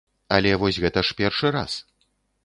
[0.35, 1.75] Але вось гэта ж першы раз.